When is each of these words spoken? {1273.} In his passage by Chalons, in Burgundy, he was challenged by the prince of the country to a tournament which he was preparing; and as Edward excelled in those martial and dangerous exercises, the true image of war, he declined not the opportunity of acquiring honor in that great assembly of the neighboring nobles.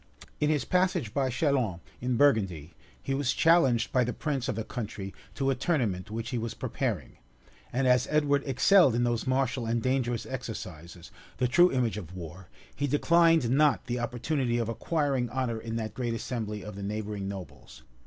{1273.} 0.39 0.47
In 0.47 0.51
his 0.51 0.65
passage 0.65 1.13
by 1.13 1.29
Chalons, 1.29 1.79
in 2.01 2.17
Burgundy, 2.17 2.73
he 2.99 3.13
was 3.13 3.33
challenged 3.33 3.91
by 3.91 4.03
the 4.03 4.11
prince 4.11 4.47
of 4.47 4.55
the 4.55 4.63
country 4.63 5.13
to 5.35 5.51
a 5.51 5.53
tournament 5.53 6.09
which 6.09 6.31
he 6.31 6.39
was 6.39 6.55
preparing; 6.55 7.17
and 7.71 7.85
as 7.87 8.07
Edward 8.09 8.41
excelled 8.47 8.95
in 8.95 9.03
those 9.03 9.27
martial 9.27 9.67
and 9.67 9.83
dangerous 9.83 10.25
exercises, 10.25 11.11
the 11.37 11.47
true 11.47 11.71
image 11.71 11.97
of 11.99 12.15
war, 12.15 12.49
he 12.75 12.87
declined 12.87 13.47
not 13.51 13.85
the 13.85 13.99
opportunity 13.99 14.57
of 14.57 14.67
acquiring 14.69 15.29
honor 15.29 15.59
in 15.61 15.75
that 15.75 15.93
great 15.93 16.15
assembly 16.15 16.63
of 16.63 16.75
the 16.75 16.81
neighboring 16.81 17.27
nobles. 17.27 17.83